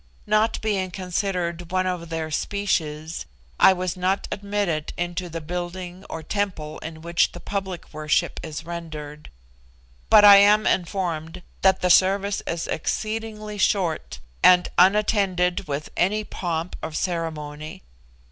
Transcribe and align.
Not 0.25 0.59
being 0.61 0.89
considered 0.89 1.71
one 1.71 1.85
of 1.85 2.09
their 2.09 2.31
species, 2.31 3.27
I 3.59 3.71
was 3.71 3.95
not 3.95 4.27
admitted 4.31 4.93
into 4.97 5.29
the 5.29 5.41
building 5.41 6.05
or 6.09 6.23
temple 6.23 6.79
in 6.79 7.03
which 7.03 7.33
the 7.33 7.39
public 7.39 7.93
worship 7.93 8.39
is 8.41 8.65
rendered; 8.65 9.29
but 10.09 10.25
I 10.25 10.37
am 10.37 10.65
informed 10.65 11.43
that 11.61 11.81
the 11.81 11.91
service 11.91 12.41
is 12.47 12.65
exceedingly 12.65 13.59
short, 13.59 14.17
and 14.41 14.69
unattended 14.75 15.67
with 15.67 15.91
any 15.95 16.23
pomp 16.23 16.77
of 16.81 16.97
ceremony. 16.97 17.83